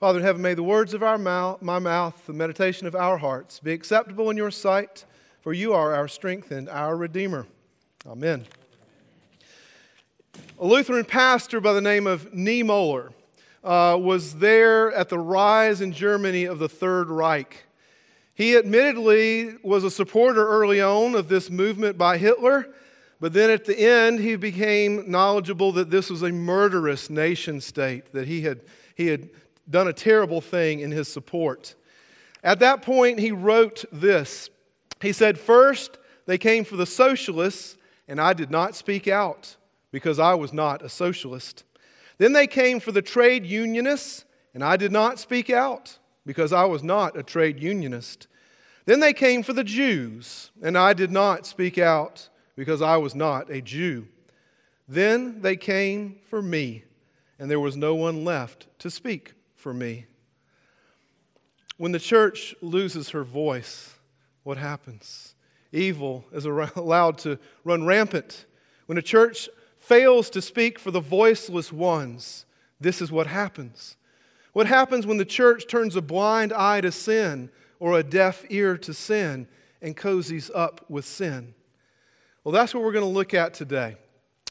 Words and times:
Father 0.00 0.20
in 0.20 0.24
heaven, 0.24 0.40
may 0.40 0.54
the 0.54 0.62
words 0.62 0.94
of 0.94 1.02
our 1.02 1.18
mouth, 1.18 1.60
my 1.60 1.80
mouth, 1.80 2.24
the 2.24 2.32
meditation 2.32 2.86
of 2.86 2.94
our 2.94 3.18
hearts 3.18 3.58
be 3.58 3.72
acceptable 3.72 4.30
in 4.30 4.36
your 4.36 4.52
sight, 4.52 5.04
for 5.40 5.52
you 5.52 5.72
are 5.72 5.92
our 5.92 6.06
strength 6.06 6.52
and 6.52 6.68
our 6.68 6.96
Redeemer. 6.96 7.48
Amen. 8.06 8.46
A 10.60 10.64
Lutheran 10.64 11.04
pastor 11.04 11.60
by 11.60 11.72
the 11.72 11.80
name 11.80 12.06
of 12.06 12.30
Niemöller 12.30 13.12
uh, 13.64 13.98
was 14.00 14.36
there 14.36 14.92
at 14.92 15.08
the 15.08 15.18
rise 15.18 15.80
in 15.80 15.92
Germany 15.92 16.44
of 16.44 16.60
the 16.60 16.68
Third 16.68 17.08
Reich. 17.08 17.64
He 18.34 18.56
admittedly 18.56 19.56
was 19.64 19.82
a 19.82 19.90
supporter 19.90 20.46
early 20.46 20.80
on 20.80 21.16
of 21.16 21.28
this 21.28 21.50
movement 21.50 21.98
by 21.98 22.18
Hitler, 22.18 22.72
but 23.18 23.32
then 23.32 23.50
at 23.50 23.64
the 23.64 23.76
end 23.76 24.20
he 24.20 24.36
became 24.36 25.10
knowledgeable 25.10 25.72
that 25.72 25.90
this 25.90 26.08
was 26.08 26.22
a 26.22 26.30
murderous 26.30 27.10
nation 27.10 27.60
state, 27.60 28.12
that 28.12 28.28
he 28.28 28.42
had, 28.42 28.60
he 28.94 29.08
had 29.08 29.28
done 29.70 29.88
a 29.88 29.92
terrible 29.92 30.40
thing 30.40 30.80
in 30.80 30.90
his 30.90 31.08
support. 31.08 31.74
At 32.42 32.60
that 32.60 32.82
point, 32.82 33.18
he 33.18 33.32
wrote 33.32 33.84
this. 33.92 34.50
He 35.00 35.12
said, 35.12 35.38
First, 35.38 35.98
they 36.26 36.38
came 36.38 36.64
for 36.64 36.76
the 36.76 36.86
socialists, 36.86 37.76
and 38.06 38.20
I 38.20 38.32
did 38.32 38.50
not 38.50 38.74
speak 38.74 39.08
out 39.08 39.56
because 39.92 40.18
I 40.18 40.34
was 40.34 40.52
not 40.52 40.82
a 40.82 40.88
socialist. 40.88 41.64
Then 42.18 42.32
they 42.32 42.46
came 42.46 42.80
for 42.80 42.92
the 42.92 43.02
trade 43.02 43.46
unionists, 43.46 44.24
and 44.54 44.64
I 44.64 44.76
did 44.76 44.92
not 44.92 45.18
speak 45.18 45.50
out 45.50 45.98
because 46.26 46.52
I 46.52 46.64
was 46.64 46.82
not 46.82 47.16
a 47.16 47.22
trade 47.22 47.60
unionist. 47.60 48.26
Then 48.86 49.00
they 49.00 49.12
came 49.12 49.42
for 49.42 49.52
the 49.52 49.64
Jews, 49.64 50.50
and 50.62 50.76
I 50.76 50.92
did 50.92 51.10
not 51.10 51.46
speak 51.46 51.78
out 51.78 52.28
because 52.56 52.82
I 52.82 52.96
was 52.96 53.14
not 53.14 53.50
a 53.50 53.60
Jew. 53.60 54.08
Then 54.88 55.42
they 55.42 55.56
came 55.56 56.16
for 56.28 56.42
me, 56.42 56.84
and 57.38 57.50
there 57.50 57.60
was 57.60 57.76
no 57.76 57.94
one 57.94 58.24
left 58.24 58.66
to 58.80 58.90
speak 58.90 59.34
for 59.58 59.74
me. 59.74 60.06
When 61.76 61.92
the 61.92 61.98
church 61.98 62.54
loses 62.62 63.10
her 63.10 63.24
voice, 63.24 63.94
what 64.44 64.56
happens? 64.56 65.34
Evil 65.72 66.24
is 66.32 66.44
allowed 66.76 67.18
to 67.18 67.38
run 67.64 67.84
rampant. 67.84 68.46
When 68.86 68.96
a 68.96 69.02
church 69.02 69.48
fails 69.78 70.30
to 70.30 70.40
speak 70.40 70.78
for 70.78 70.90
the 70.90 71.00
voiceless 71.00 71.72
ones, 71.72 72.46
this 72.80 73.02
is 73.02 73.12
what 73.12 73.26
happens. 73.26 73.96
What 74.52 74.66
happens 74.66 75.06
when 75.06 75.18
the 75.18 75.24
church 75.24 75.66
turns 75.66 75.96
a 75.96 76.02
blind 76.02 76.52
eye 76.52 76.80
to 76.80 76.90
sin 76.92 77.50
or 77.80 77.98
a 77.98 78.02
deaf 78.02 78.44
ear 78.48 78.78
to 78.78 78.94
sin 78.94 79.46
and 79.82 79.96
cozies 79.96 80.50
up 80.54 80.84
with 80.88 81.04
sin? 81.04 81.54
Well, 82.44 82.52
that's 82.52 82.74
what 82.74 82.82
we're 82.82 82.92
going 82.92 83.04
to 83.04 83.10
look 83.10 83.34
at 83.34 83.54
today. 83.54 83.96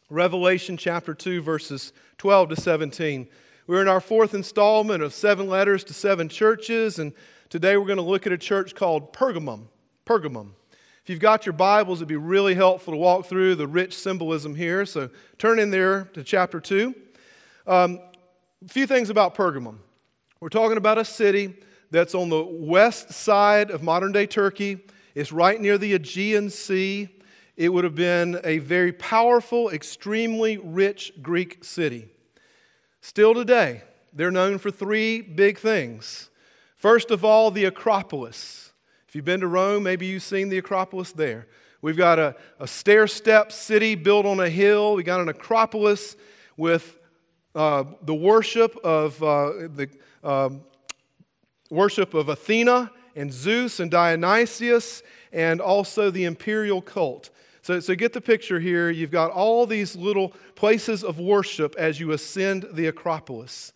Revelation 0.10 0.78
chapter 0.78 1.14
2, 1.14 1.42
verses 1.42 1.94
12 2.18 2.50
to 2.50 2.56
17. 2.56 3.28
We're 3.68 3.82
in 3.82 3.90
our 3.90 4.00
fourth 4.00 4.34
installment 4.34 5.04
of 5.04 5.14
seven 5.14 5.50
letters 5.50 5.84
to 5.84 5.94
seven 5.94 6.30
churches, 6.30 7.00
and 7.00 7.12
today 7.50 7.76
we're 7.76 7.86
going 7.86 7.98
to 7.98 8.02
look 8.02 8.26
at 8.26 8.32
a 8.32 8.38
church 8.38 8.74
called 8.74 9.12
Pergamum. 9.12 9.66
Pergamum. 10.06 10.52
If 11.04 11.10
you've 11.10 11.20
got 11.20 11.46
your 11.46 11.52
Bibles, 11.52 12.00
it'd 12.00 12.08
be 12.08 12.16
really 12.16 12.56
helpful 12.56 12.94
to 12.94 12.98
walk 12.98 13.26
through 13.26 13.56
the 13.56 13.68
rich 13.68 13.98
symbolism 13.98 14.56
here. 14.56 14.86
So 14.86 15.10
turn 15.38 15.60
in 15.60 15.70
there 15.70 16.06
to 16.14 16.24
chapter 16.24 16.62
2. 16.62 16.96
Um, 17.68 18.00
a 18.64 18.70
few 18.70 18.88
things 18.88 19.10
about 19.10 19.36
Pergamum. 19.36 19.80
We're 20.40 20.48
talking 20.48 20.78
about 20.78 20.98
a 20.98 21.04
city 21.04 21.54
that's 21.92 22.16
on 22.16 22.30
the 22.30 22.42
west 22.42 23.12
side 23.12 23.70
of 23.70 23.84
modern 23.84 24.14
day 24.14 24.28
Turkey. 24.28 24.80
It's 25.14 25.34
right 25.34 25.60
near 25.60 25.78
the 25.78 25.94
Aegean 25.94 26.50
Sea. 26.52 27.10
It 27.58 27.68
would 27.68 27.84
have 27.84 27.96
been 27.96 28.40
a 28.46 28.60
very 28.60 28.94
powerful, 28.94 29.72
extremely 29.72 30.56
rich 30.56 31.12
Greek 31.22 31.66
city. 31.66 32.08
Still 33.02 33.34
today, 33.34 33.84
they're 34.14 34.32
known 34.32 34.58
for 34.58 34.72
three 34.72 35.22
big 35.22 35.58
things. 35.58 36.30
First 36.76 37.12
of 37.12 37.24
all, 37.24 37.52
the 37.52 37.66
Acropolis. 37.66 38.72
If 39.08 39.16
you've 39.16 39.26
been 39.26 39.40
to 39.40 39.48
Rome, 39.48 39.84
maybe 39.84 40.06
you've 40.06 40.24
seen 40.24 40.50
the 40.50 40.58
Acropolis 40.58 41.12
there. 41.12 41.48
We've 41.82 41.98
got 41.98 42.20
a, 42.20 42.36
a 42.60 42.68
stair 42.68 43.08
step 43.08 43.52
city 43.52 43.96
built 43.96 44.26
on 44.26 44.40
a 44.40 44.50
hill. 44.50 44.96
We 44.96 45.04
got 45.04 45.22
an 45.22 45.30
Acropolis 45.30 46.16
with 46.58 46.98
uh, 47.56 47.86
the 48.02 48.16
worship 48.16 48.76
of 48.84 49.22
uh, 49.22 49.68
the 49.68 49.90
um, 50.24 50.62
worship 51.70 52.14
of 52.14 52.30
Athena 52.30 52.92
and 53.16 53.32
Zeus 53.32 53.80
and 53.80 53.90
Dionysius, 53.90 55.02
and 55.32 55.60
also 55.60 56.12
the 56.12 56.26
imperial 56.26 56.82
cult. 56.82 57.30
So, 57.68 57.82
so 57.82 57.96
get 57.96 58.14
the 58.14 58.22
picture 58.22 58.62
here. 58.62 58.90
You've 58.90 59.12
got 59.12 59.30
all 59.30 59.66
these 59.66 59.94
little 59.94 60.30
places 60.56 61.04
of 61.04 61.20
worship 61.20 61.76
as 61.78 62.00
you 62.00 62.14
ascend 62.14 62.66
the 62.72 62.88
Acropolis. 62.88 63.74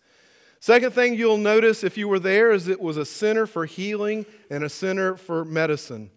Second 0.60 0.94
thing 0.94 1.12
you'll 1.12 1.36
notice 1.36 1.84
if 1.84 1.98
you 1.98 2.08
were 2.08 2.18
there 2.18 2.52
is 2.52 2.68
it 2.68 2.80
was 2.80 2.96
a 2.96 3.04
center 3.04 3.46
for 3.46 3.66
healing 3.66 4.24
and 4.48 4.64
a 4.64 4.70
center 4.70 5.18
for 5.18 5.44
medicine. 5.44 6.10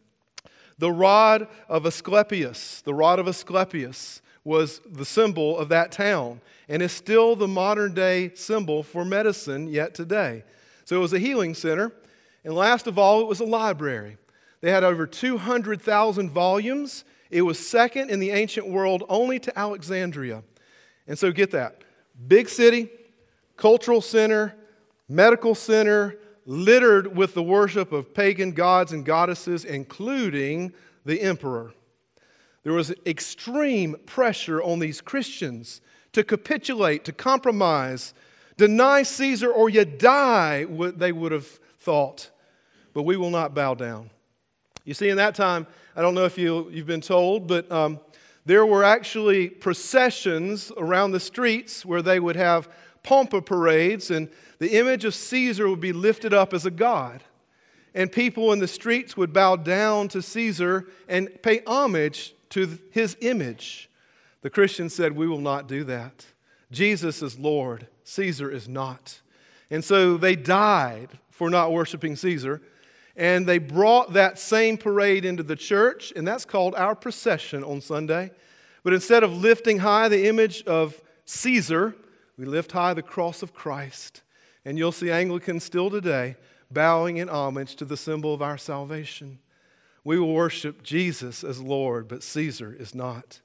The 0.77 0.89
rod 0.89 1.49
of 1.67 1.85
Asclepius, 1.85 2.79
the 2.79 2.93
rod 2.93 3.19
of 3.19 3.27
Asclepius, 3.27 4.21
was 4.45 4.79
the 4.89 5.03
symbol 5.03 5.57
of 5.57 5.67
that 5.67 5.91
town 5.91 6.39
and 6.69 6.81
is 6.81 6.93
still 6.93 7.35
the 7.35 7.45
modern 7.45 7.93
day 7.93 8.31
symbol 8.35 8.83
for 8.83 9.03
medicine 9.03 9.67
yet 9.67 9.93
today. 9.93 10.45
So 10.85 10.95
it 10.95 10.99
was 10.99 11.11
a 11.11 11.19
healing 11.19 11.53
center. 11.53 11.91
And 12.45 12.53
last 12.53 12.87
of 12.87 12.97
all, 12.97 13.19
it 13.19 13.27
was 13.27 13.41
a 13.41 13.45
library. 13.45 14.15
They 14.61 14.71
had 14.71 14.85
over 14.85 15.05
200,000 15.05 16.29
volumes 16.29 17.03
it 17.35 17.41
was 17.41 17.59
second 17.59 18.09
in 18.09 18.21
the 18.21 18.31
ancient 18.31 18.65
world 18.65 19.03
only 19.09 19.39
to 19.39 19.59
Alexandria. 19.59 20.41
And 21.05 21.19
so 21.19 21.33
get 21.33 21.51
that 21.51 21.81
big 22.29 22.47
city, 22.47 22.89
cultural 23.57 23.99
center, 23.99 24.55
medical 25.09 25.53
center, 25.53 26.17
littered 26.45 27.13
with 27.13 27.33
the 27.33 27.43
worship 27.43 27.91
of 27.91 28.13
pagan 28.13 28.53
gods 28.53 28.93
and 28.93 29.03
goddesses, 29.03 29.65
including 29.65 30.71
the 31.03 31.19
emperor. 31.19 31.73
There 32.63 32.71
was 32.71 32.93
extreme 33.05 33.97
pressure 34.05 34.63
on 34.63 34.79
these 34.79 35.01
Christians 35.01 35.81
to 36.13 36.23
capitulate, 36.23 37.03
to 37.03 37.11
compromise, 37.11 38.13
deny 38.55 39.03
Caesar, 39.03 39.51
or 39.51 39.69
you 39.69 39.83
die, 39.83 40.63
they 40.63 41.11
would 41.11 41.33
have 41.33 41.59
thought. 41.81 42.31
But 42.93 43.03
we 43.03 43.17
will 43.17 43.29
not 43.29 43.53
bow 43.53 43.73
down. 43.73 44.09
You 44.85 44.93
see, 44.93 45.09
in 45.09 45.17
that 45.17 45.35
time, 45.35 45.65
I 45.95 46.01
don't 46.01 46.13
know 46.13 46.25
if 46.25 46.37
you, 46.37 46.69
you've 46.69 46.85
been 46.85 47.01
told, 47.01 47.47
but 47.47 47.69
um, 47.71 47.99
there 48.45 48.65
were 48.65 48.83
actually 48.83 49.49
processions 49.49 50.71
around 50.77 51.11
the 51.11 51.19
streets 51.19 51.83
where 51.83 52.03
they 52.03 52.19
would 52.19 52.35
have 52.35 52.69
pompa 53.03 53.43
parades, 53.43 54.11
and 54.11 54.29
the 54.59 54.77
image 54.77 55.03
of 55.03 55.15
Caesar 55.15 55.67
would 55.67 55.79
be 55.79 55.91
lifted 55.91 56.33
up 56.33 56.53
as 56.53 56.65
a 56.65 56.71
god. 56.71 57.23
And 57.95 58.11
people 58.11 58.53
in 58.53 58.59
the 58.59 58.67
streets 58.67 59.17
would 59.17 59.33
bow 59.33 59.55
down 59.55 60.07
to 60.09 60.21
Caesar 60.21 60.87
and 61.07 61.29
pay 61.41 61.61
homage 61.65 62.35
to 62.49 62.77
his 62.91 63.17
image. 63.21 63.89
The 64.41 64.49
Christians 64.49 64.93
said, 64.93 65.15
We 65.15 65.27
will 65.27 65.39
not 65.39 65.67
do 65.67 65.83
that. 65.85 66.25
Jesus 66.71 67.23
is 67.23 67.39
Lord, 67.39 67.87
Caesar 68.03 68.51
is 68.51 68.67
not. 68.67 69.21
And 69.71 69.83
so 69.83 70.17
they 70.17 70.35
died 70.35 71.17
for 71.31 71.49
not 71.49 71.71
worshiping 71.71 72.15
Caesar 72.15 72.61
and 73.15 73.45
they 73.45 73.57
brought 73.57 74.13
that 74.13 74.37
same 74.37 74.77
parade 74.77 75.25
into 75.25 75.43
the 75.43 75.55
church, 75.55 76.11
and 76.15 76.27
that's 76.27 76.45
called 76.45 76.75
our 76.75 76.95
procession 76.95 77.63
on 77.63 77.81
Sunday. 77.81 78.31
But 78.83 78.93
instead 78.93 79.23
of 79.23 79.33
lifting 79.33 79.79
high 79.79 80.09
the 80.09 80.27
image 80.27 80.63
of 80.63 81.01
Caesar, 81.25 81.95
we 82.37 82.45
lift 82.45 82.71
high 82.71 82.93
the 82.93 83.01
cross 83.01 83.41
of 83.41 83.53
Christ. 83.53 84.21
And 84.65 84.77
you'll 84.77 84.91
see 84.91 85.11
Anglicans 85.11 85.63
still 85.63 85.89
today 85.89 86.35
bowing 86.69 87.17
in 87.17 87.29
homage 87.29 87.75
to 87.77 87.85
the 87.85 87.97
symbol 87.97 88.33
of 88.33 88.41
our 88.41 88.57
salvation. 88.57 89.39
We 90.03 90.19
will 90.19 90.33
worship 90.33 90.83
Jesus 90.83 91.43
as 91.43 91.61
Lord, 91.61 92.07
but 92.07 92.21
Caesar 92.21 92.75
is 92.77 92.93
not. 92.93 93.39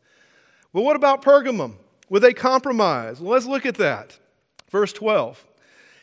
But 0.72 0.82
what 0.82 0.96
about 0.96 1.22
Pergamum? 1.22 1.76
Would 2.08 2.22
they 2.22 2.32
compromise? 2.32 3.20
Well, 3.20 3.32
let's 3.32 3.46
look 3.46 3.64
at 3.64 3.76
that. 3.76 4.18
Verse 4.70 4.92
12. 4.92 5.46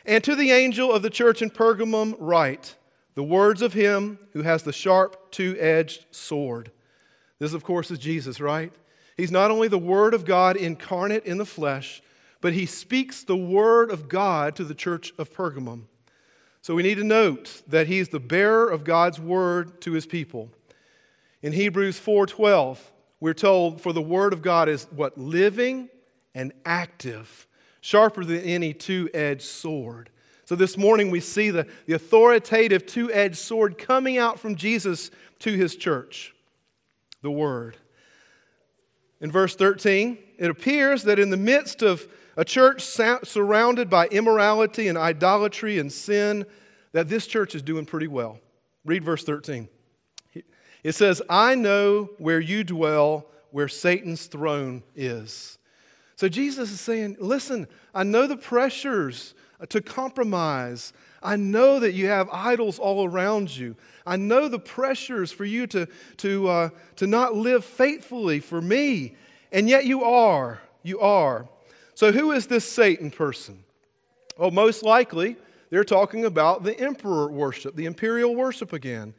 And 0.06 0.24
to 0.24 0.36
the 0.36 0.52
angel 0.52 0.92
of 0.92 1.02
the 1.02 1.10
church 1.10 1.42
in 1.42 1.50
Pergamum, 1.50 2.16
write 2.18 2.77
the 3.18 3.24
words 3.24 3.64
of 3.64 3.74
him 3.74 4.20
who 4.34 4.44
has 4.44 4.62
the 4.62 4.72
sharp, 4.72 5.32
two 5.32 5.58
edged 5.60 6.06
sword. 6.12 6.70
This, 7.40 7.52
of 7.52 7.64
course, 7.64 7.90
is 7.90 7.98
Jesus, 7.98 8.40
right? 8.40 8.72
He's 9.18 9.32
not 9.32 9.50
only 9.50 9.68
the 9.68 9.80
Word 9.80 10.14
of 10.14 10.24
God 10.24 10.56
incarnate 10.56 11.26
in 11.26 11.40
the 11.40 11.46
flesh, 11.46 12.04
but 12.42 12.54
he 12.54 12.68
speaks 12.68 13.24
the 13.24 13.36
Word 13.36 13.90
of 13.90 14.08
God 14.08 14.56
to 14.58 14.64
the 14.64 14.76
church 14.76 15.14
of 15.18 15.34
Pergamum. 15.34 15.86
So 16.62 16.76
we 16.76 16.84
need 16.84 17.00
to 17.00 17.04
note 17.04 17.64
that 17.66 17.88
he's 17.88 18.10
the 18.10 18.20
bearer 18.20 18.70
of 18.70 18.84
God's 18.84 19.20
Word 19.20 19.82
to 19.82 19.94
his 19.94 20.06
people. 20.06 20.52
In 21.42 21.54
Hebrews 21.54 22.00
4:12, 22.00 22.78
we're 23.20 23.34
told, 23.34 23.82
For 23.82 23.94
the 23.94 24.00
Word 24.00 24.32
of 24.32 24.44
God 24.44 24.70
is 24.70 24.84
what? 24.92 25.18
Living 25.18 25.90
and 26.36 26.54
active, 26.68 27.48
sharper 27.82 28.24
than 28.24 28.42
any 28.42 28.76
two 28.76 29.10
edged 29.12 29.42
sword 29.42 30.12
so 30.48 30.56
this 30.56 30.78
morning 30.78 31.12
we 31.12 31.20
see 31.20 31.50
the, 31.52 31.68
the 31.88 31.94
authoritative 31.94 32.86
two 32.86 33.12
edged 33.12 33.36
sword 33.36 33.78
coming 33.78 34.18
out 34.18 34.40
from 34.40 34.56
Jesus 34.56 35.12
to 35.40 35.52
his 35.52 35.76
church 35.76 36.34
the 37.22 37.30
Word. 37.30 37.76
In 39.20 39.30
verse 39.30 39.58
13, 39.58 40.18
it 40.38 40.50
appears 40.50 41.04
that 41.04 41.20
in 41.20 41.32
the 41.32 41.38
midst 41.38 41.82
of, 41.82 42.08
a 42.38 42.46
church 42.46 42.82
surrounded 42.82 43.90
by 43.90 44.08
immorality 44.08 44.88
and 44.88 44.98
idolatry 44.98 45.80
and 45.80 45.92
sin, 45.92 46.46
that 46.94 47.10
this 47.10 47.28
church 47.28 47.54
is 47.54 47.62
doing 47.62 47.86
pretty 47.86 48.08
well. 48.08 48.40
Read 48.86 49.04
verse 49.04 49.26
13. 49.26 49.68
It 50.82 50.96
says, 50.96 51.22
I 51.30 51.56
know 51.56 52.12
where 52.20 52.40
you 52.40 52.64
dwell, 52.64 53.26
where 53.52 53.68
Satan's 53.68 54.28
throne 54.28 54.84
is. 54.96 55.58
So 56.16 56.30
Jesus 56.30 56.72
is 56.72 56.80
saying, 56.80 57.18
Listen, 57.20 57.68
I 57.94 58.04
know 58.04 58.28
the 58.28 58.38
pressures 58.38 59.34
to 59.70 59.82
compromise. 59.82 60.94
I 61.22 61.36
know 61.36 61.80
that 61.80 61.94
you 61.94 62.08
have 62.08 62.30
idols 62.32 62.78
all 62.80 63.06
around 63.06 63.56
you. 63.56 63.76
I 64.06 64.16
know 64.16 64.48
the 64.48 64.60
pressures 64.60 65.32
for 65.32 65.46
you 65.46 65.68
to, 65.68 65.88
to, 66.18 66.48
uh, 66.48 66.70
to 66.98 67.08
not 67.08 67.36
live 67.36 67.66
faithfully 67.66 68.40
for 68.40 68.62
me. 68.62 69.16
And 69.52 69.68
yet 69.68 69.86
you 69.86 70.04
are. 70.04 70.62
You 70.84 71.00
are. 71.00 71.48
So, 71.96 72.12
who 72.12 72.32
is 72.32 72.48
this 72.48 72.64
Satan 72.64 73.10
person? 73.10 73.64
Well, 74.38 74.52
most 74.52 74.84
likely, 74.84 75.36
they're 75.70 75.84
talking 75.84 76.26
about 76.26 76.64
the 76.64 76.80
emperor 76.80 77.30
worship, 77.30 77.76
the 77.76 77.86
imperial 77.86 78.36
worship 78.36 78.72
again. 78.72 79.14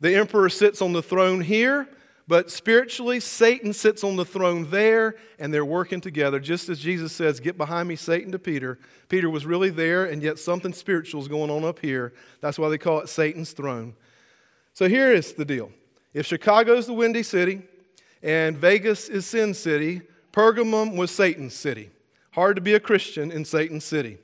The 0.00 0.14
emperor 0.16 0.48
sits 0.48 0.82
on 0.82 0.92
the 0.92 1.02
throne 1.02 1.40
here, 1.40 1.88
but 2.28 2.50
spiritually, 2.50 3.20
Satan 3.20 3.72
sits 3.72 4.02
on 4.02 4.16
the 4.16 4.24
throne 4.24 4.68
there, 4.70 5.14
and 5.38 5.54
they're 5.54 5.64
working 5.64 6.00
together. 6.00 6.40
Just 6.40 6.68
as 6.68 6.80
Jesus 6.80 7.12
says, 7.12 7.38
Get 7.38 7.56
behind 7.56 7.88
me, 7.88 7.94
Satan, 7.94 8.32
to 8.32 8.38
Peter. 8.38 8.78
Peter 9.08 9.30
was 9.30 9.46
really 9.46 9.70
there, 9.70 10.06
and 10.06 10.22
yet 10.22 10.38
something 10.38 10.72
spiritual 10.72 11.20
is 11.20 11.28
going 11.28 11.50
on 11.50 11.64
up 11.64 11.78
here. 11.78 12.12
That's 12.40 12.58
why 12.58 12.68
they 12.68 12.78
call 12.78 13.00
it 13.00 13.08
Satan's 13.08 13.52
throne. 13.52 13.94
So 14.72 14.88
here 14.88 15.12
is 15.12 15.32
the 15.34 15.44
deal 15.44 15.70
if 16.12 16.26
Chicago's 16.26 16.86
the 16.86 16.94
Windy 16.94 17.22
City 17.22 17.62
and 18.22 18.56
Vegas 18.56 19.08
is 19.08 19.26
Sin 19.26 19.54
City, 19.54 20.02
Pergamum 20.32 20.96
was 20.96 21.10
Satan's 21.10 21.54
city. 21.54 21.90
Hard 22.32 22.56
to 22.56 22.62
be 22.62 22.74
a 22.74 22.80
Christian 22.80 23.30
in 23.30 23.44
Satan's 23.44 23.84
city. 23.84 24.18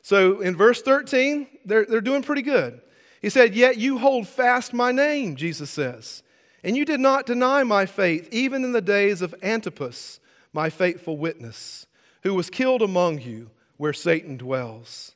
So 0.00 0.40
in 0.40 0.56
verse 0.56 0.80
13, 0.80 1.46
they're, 1.64 1.84
they're 1.84 2.00
doing 2.00 2.22
pretty 2.22 2.42
good. 2.42 2.80
He 3.20 3.28
said, 3.28 3.54
Yet 3.54 3.78
you 3.78 3.98
hold 3.98 4.26
fast 4.28 4.72
my 4.72 4.92
name, 4.92 5.36
Jesus 5.36 5.70
says, 5.70 6.22
and 6.64 6.76
you 6.76 6.84
did 6.84 7.00
not 7.00 7.26
deny 7.26 7.62
my 7.64 7.86
faith, 7.86 8.28
even 8.32 8.64
in 8.64 8.72
the 8.72 8.80
days 8.80 9.22
of 9.22 9.34
Antipas, 9.42 10.20
my 10.52 10.70
faithful 10.70 11.16
witness, 11.16 11.86
who 12.22 12.34
was 12.34 12.50
killed 12.50 12.82
among 12.82 13.20
you 13.20 13.50
where 13.76 13.92
Satan 13.92 14.36
dwells. 14.36 15.14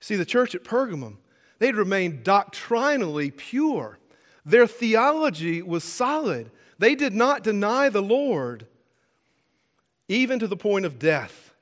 See, 0.00 0.16
the 0.16 0.26
church 0.26 0.54
at 0.54 0.64
Pergamum, 0.64 1.16
they'd 1.58 1.74
remained 1.74 2.24
doctrinally 2.24 3.30
pure. 3.30 3.98
Their 4.44 4.66
theology 4.66 5.62
was 5.62 5.84
solid. 5.84 6.50
They 6.78 6.94
did 6.94 7.14
not 7.14 7.42
deny 7.42 7.88
the 7.88 8.02
Lord, 8.02 8.66
even 10.08 10.38
to 10.38 10.46
the 10.46 10.56
point 10.56 10.84
of 10.84 10.98
death. 10.98 11.54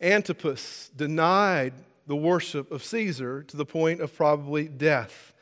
Antipas 0.00 0.90
denied 0.96 1.72
the 2.06 2.16
worship 2.16 2.70
of 2.72 2.82
Caesar 2.84 3.42
to 3.44 3.56
the 3.56 3.64
point 3.64 4.00
of 4.00 4.14
probably 4.16 4.66
death. 4.66 5.32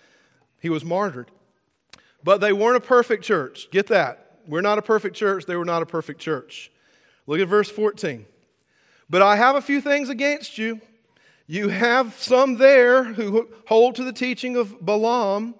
He 0.60 0.68
was 0.68 0.84
martyred. 0.84 1.30
But 2.24 2.40
they 2.40 2.52
weren't 2.52 2.78
a 2.78 2.80
perfect 2.80 3.22
church. 3.22 3.70
Get 3.70 3.86
that. 3.88 4.38
We're 4.48 4.62
not 4.62 4.78
a 4.78 4.82
perfect 4.82 5.14
church. 5.14 5.44
They 5.44 5.56
were 5.56 5.64
not 5.64 5.82
a 5.82 5.86
perfect 5.86 6.20
church. 6.20 6.72
Look 7.26 7.38
at 7.38 7.48
verse 7.48 7.70
14. 7.70 8.24
But 9.08 9.22
I 9.22 9.36
have 9.36 9.56
a 9.56 9.60
few 9.60 9.80
things 9.80 10.08
against 10.08 10.58
you. 10.58 10.80
You 11.46 11.68
have 11.68 12.14
some 12.14 12.56
there 12.56 13.04
who 13.04 13.48
hold 13.66 13.96
to 13.96 14.04
the 14.04 14.12
teaching 14.12 14.56
of 14.56 14.80
Balaam, 14.80 15.54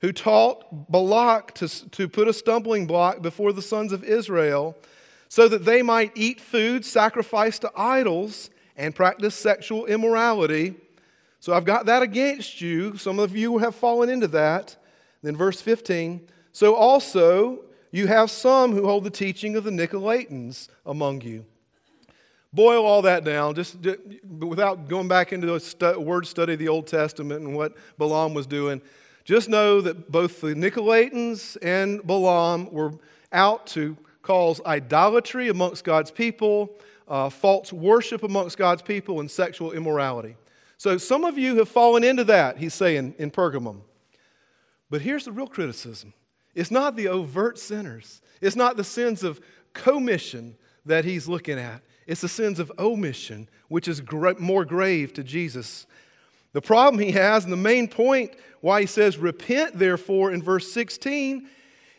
who 0.00 0.12
taught 0.12 0.90
Balak 0.90 1.54
to, 1.54 1.90
to 1.90 2.08
put 2.08 2.26
a 2.26 2.32
stumbling 2.32 2.86
block 2.86 3.22
before 3.22 3.52
the 3.52 3.62
sons 3.62 3.92
of 3.92 4.02
Israel, 4.02 4.76
so 5.28 5.46
that 5.48 5.64
they 5.64 5.82
might 5.82 6.12
eat 6.16 6.40
food 6.40 6.84
sacrificed 6.84 7.62
to 7.62 7.70
idols 7.76 8.50
and 8.76 8.94
practice 8.94 9.34
sexual 9.34 9.86
immorality. 9.86 10.74
So 11.38 11.52
I've 11.52 11.64
got 11.64 11.86
that 11.86 12.02
against 12.02 12.60
you. 12.60 12.96
Some 12.96 13.20
of 13.20 13.36
you 13.36 13.58
have 13.58 13.74
fallen 13.74 14.08
into 14.08 14.28
that. 14.28 14.76
Then, 15.22 15.36
verse 15.36 15.60
15 15.60 16.28
so 16.52 16.74
also 16.74 17.60
you 17.92 18.08
have 18.08 18.30
some 18.30 18.72
who 18.72 18.84
hold 18.86 19.04
the 19.04 19.10
teaching 19.10 19.54
of 19.54 19.62
the 19.62 19.70
Nicolaitans 19.70 20.68
among 20.84 21.20
you. 21.20 21.44
Boil 22.52 22.84
all 22.84 23.02
that 23.02 23.22
down, 23.22 23.54
just, 23.54 23.76
without 24.26 24.88
going 24.88 25.06
back 25.06 25.32
into 25.32 25.46
the 25.46 26.00
word 26.00 26.26
study 26.26 26.54
of 26.54 26.58
the 26.58 26.66
Old 26.66 26.86
Testament 26.86 27.42
and 27.42 27.54
what 27.54 27.74
Balaam 27.98 28.34
was 28.34 28.46
doing. 28.46 28.80
Just 29.24 29.48
know 29.48 29.80
that 29.82 30.10
both 30.10 30.40
the 30.40 30.54
Nicolaitans 30.54 31.56
and 31.62 32.04
Balaam 32.04 32.72
were 32.72 32.94
out 33.30 33.66
to 33.68 33.96
cause 34.22 34.60
idolatry 34.66 35.48
amongst 35.48 35.84
God's 35.84 36.10
people 36.10 36.78
uh, 37.08 37.30
false 37.30 37.72
worship 37.72 38.22
amongst 38.22 38.58
God's 38.58 38.82
people, 38.82 39.20
and 39.20 39.30
sexual 39.30 39.72
immorality. 39.72 40.36
So 40.76 40.98
some 40.98 41.24
of 41.24 41.38
you 41.38 41.56
have 41.56 41.68
fallen 41.68 42.04
into 42.04 42.24
that, 42.24 42.58
he's 42.58 42.74
saying 42.74 43.14
in 43.18 43.30
Pergamum. 43.30 43.80
But 44.90 45.02
here's 45.02 45.24
the 45.24 45.32
real 45.32 45.46
criticism 45.46 46.12
it's 46.54 46.70
not 46.70 46.96
the 46.96 47.08
overt 47.08 47.58
sinners, 47.58 48.20
it's 48.40 48.56
not 48.56 48.76
the 48.76 48.84
sins 48.84 49.22
of 49.22 49.40
commission 49.72 50.56
that 50.86 51.04
he's 51.04 51.28
looking 51.28 51.58
at, 51.58 51.82
it's 52.06 52.22
the 52.22 52.28
sins 52.28 52.58
of 52.58 52.72
omission, 52.78 53.48
which 53.68 53.88
is 53.88 54.02
more 54.38 54.64
grave 54.64 55.12
to 55.14 55.22
Jesus. 55.22 55.86
The 56.52 56.62
problem 56.62 57.00
he 57.00 57.12
has, 57.12 57.44
and 57.44 57.52
the 57.52 57.58
main 57.58 57.88
point 57.88 58.32
why 58.62 58.80
he 58.80 58.86
says, 58.86 59.18
Repent, 59.18 59.78
therefore, 59.78 60.32
in 60.32 60.42
verse 60.42 60.72
16, 60.72 61.46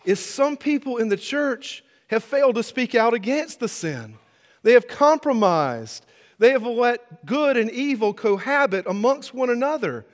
is 0.06 0.20
some 0.20 0.58
people 0.58 0.98
in 0.98 1.08
the 1.08 1.18
church 1.18 1.84
have 2.08 2.24
failed 2.24 2.56
to 2.56 2.64
speak 2.64 2.96
out 2.96 3.14
against 3.14 3.60
the 3.60 3.68
sin. 3.68 4.16
They 4.64 4.74
have 4.74 4.88
compromised. 4.88 6.06
They 6.40 6.52
have 6.52 6.64
let 6.64 7.26
good 7.26 7.58
and 7.58 7.70
evil 7.70 8.14
cohabit 8.14 8.88
amongst 8.88 9.34
one 9.34 9.50
another. 9.50 10.06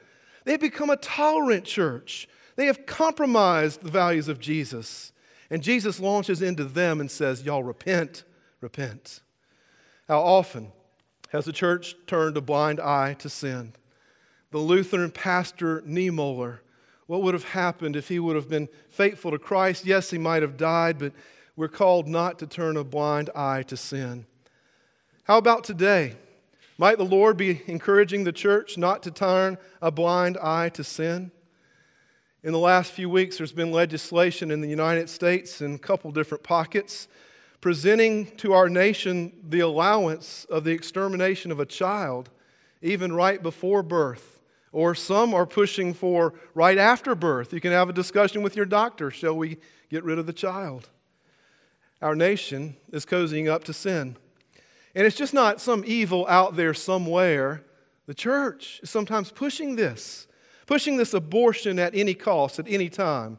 They've 0.44 0.60
become 0.60 0.90
a 0.90 0.98
tolerant 0.98 1.64
church. 1.64 2.28
They 2.56 2.68
have 2.68 2.86
compromised 2.86 3.82
the 3.82 3.92
values 3.92 4.28
of 4.28 4.40
Jesus. 4.40 5.12
And 5.50 5.62
Jesus 5.62 6.00
launches 6.00 6.42
into 6.42 6.64
them 6.64 7.00
and 7.00 7.12
says, 7.12 7.44
Y'all 7.44 7.64
repent, 7.64 8.24
repent. 8.62 9.22
How 10.08 10.22
often 10.22 10.72
has 11.30 11.46
the 11.46 11.54
church 11.54 11.96
turned 12.08 12.38
a 12.38 12.42
blind 12.42 12.80
eye 12.80 13.14
to 13.16 13.30
sin? 13.30 13.74
The 14.52 14.60
Lutheran 14.60 15.12
pastor 15.12 15.82
Niemöller, 15.82 16.60
what 17.08 17.22
would 17.22 17.34
have 17.34 17.44
happened 17.44 17.96
if 17.96 18.08
he 18.08 18.20
would 18.20 18.36
have 18.36 18.50
been 18.50 18.70
faithful 18.90 19.32
to 19.32 19.40
Christ? 19.40 19.86
Yes, 19.86 20.10
he 20.10 20.18
might 20.18 20.42
have 20.42 20.58
died, 20.58 20.98
but 20.98 21.14
we're 21.56 21.68
called 21.68 22.08
not 22.08 22.40
to 22.40 22.48
turn 22.48 22.78
a 22.78 22.84
blind 22.84 23.30
eye 23.36 23.64
to 23.64 23.78
sin. 23.78 24.26
How 25.24 25.38
about 25.38 25.64
today? 25.64 26.16
Might 26.78 26.98
the 26.98 27.06
Lord 27.06 27.38
be 27.38 27.62
encouraging 27.68 28.24
the 28.24 28.32
church 28.32 28.78
not 28.78 29.04
to 29.04 29.12
turn 29.12 29.58
a 29.82 29.92
blind 29.92 30.38
eye 30.42 30.70
to 30.70 30.84
sin? 30.84 31.32
In 32.46 32.52
the 32.52 32.60
last 32.60 32.92
few 32.92 33.10
weeks, 33.10 33.40
there's 33.40 33.52
been 33.52 33.72
legislation 33.72 34.52
in 34.52 34.62
the 34.62 34.68
United 34.68 35.10
States 35.10 35.62
in 35.62 35.74
a 35.74 35.80
couple 35.80 36.12
different 36.12 36.44
pockets 36.44 37.08
presenting 37.60 38.28
to 38.38 38.54
our 38.54 38.70
nation 38.70 39.34
the 39.50 39.62
allowance 39.62 40.46
of 40.48 40.64
the 40.64 40.70
extermination 40.70 41.52
of 41.52 41.60
a 41.60 41.66
child, 41.66 42.30
even 42.84 43.12
right 43.12 43.42
before 43.42 43.82
birth. 43.82 44.44
Or 44.72 44.94
some 44.94 45.34
are 45.34 45.48
pushing 45.48 45.92
for 45.92 46.36
right 46.54 46.78
after 46.78 47.16
birth. 47.16 47.52
You 47.52 47.60
can 47.60 47.72
have 47.72 47.90
a 47.90 47.94
discussion 47.94 48.44
with 48.44 48.56
your 48.56 48.68
doctor 48.68 49.10
shall 49.10 49.36
we 49.36 49.58
get 49.90 50.04
rid 50.04 50.20
of 50.20 50.28
the 50.28 50.32
child? 50.32 50.90
Our 52.00 52.14
nation 52.14 52.76
is 52.92 53.08
cozying 53.08 53.50
up 53.50 53.64
to 53.64 53.74
sin. 53.74 54.18
And 54.94 55.08
it's 55.08 55.18
just 55.18 55.34
not 55.34 55.62
some 55.62 55.84
evil 55.88 56.28
out 56.28 56.56
there 56.56 56.76
somewhere. 56.76 57.64
The 58.06 58.14
church 58.14 58.82
is 58.84 58.92
sometimes 58.92 59.32
pushing 59.32 59.78
this, 59.78 60.28
pushing 60.66 60.98
this 60.98 61.14
abortion 61.14 61.80
at 61.80 61.96
any 61.96 62.14
cost, 62.14 62.60
at 62.60 62.68
any 62.68 62.90
time. 62.90 63.38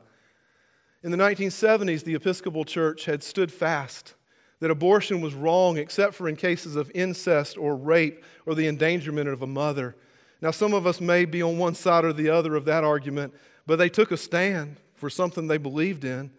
In 1.02 1.11
the 1.11 1.16
1970s, 1.16 2.04
the 2.04 2.14
Episcopal 2.14 2.64
Church 2.64 3.04
had 3.04 3.23
stood 3.23 3.52
fast 3.52 4.14
that 4.61 4.71
abortion 4.71 5.21
was 5.21 5.35
wrong 5.35 5.76
except 5.76 6.14
for 6.14 6.28
in 6.28 6.37
cases 6.37 6.76
of 6.76 6.90
incest 6.95 7.59
or 7.59 7.76
rape 7.76 8.25
or 8.47 8.54
the 8.54 8.66
endangerment 8.66 9.28
of 9.28 9.42
a 9.42 9.47
mother. 9.47 9.95
Now, 10.40 10.50
some 10.50 10.75
of 10.75 10.87
us 10.87 11.00
may 11.00 11.25
be 11.25 11.42
on 11.42 11.59
one 11.59 11.75
side 11.75 12.04
or 12.04 12.12
the 12.12 12.30
other 12.30 12.56
of 12.56 12.64
that 12.64 12.85
argument, 12.85 13.35
but 13.66 13.76
they 13.76 13.88
took 13.88 14.12
a 14.12 14.16
stand 14.16 14.76
for 14.95 15.11
something 15.11 15.47
they 15.47 15.59
believed 15.59 16.04
in. 16.04 16.30